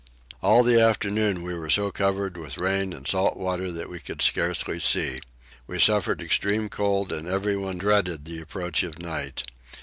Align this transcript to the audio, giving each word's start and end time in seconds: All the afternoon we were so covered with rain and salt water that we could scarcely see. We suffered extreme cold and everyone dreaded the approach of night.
All 0.41 0.63
the 0.63 0.81
afternoon 0.81 1.43
we 1.43 1.53
were 1.53 1.69
so 1.69 1.91
covered 1.91 2.35
with 2.35 2.57
rain 2.57 2.91
and 2.91 3.07
salt 3.07 3.37
water 3.37 3.71
that 3.71 3.87
we 3.87 3.99
could 3.99 4.23
scarcely 4.23 4.79
see. 4.79 5.21
We 5.67 5.77
suffered 5.77 6.23
extreme 6.23 6.69
cold 6.69 7.11
and 7.11 7.27
everyone 7.27 7.77
dreaded 7.77 8.25
the 8.25 8.41
approach 8.41 8.81
of 8.81 8.97
night. 8.97 9.43